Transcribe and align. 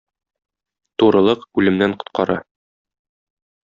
Турылык 1.03 1.45
үлемнән 1.61 1.95
коткара. 2.05 2.41